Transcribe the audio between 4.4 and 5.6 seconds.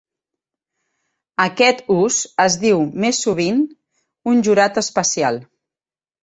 jurat especial.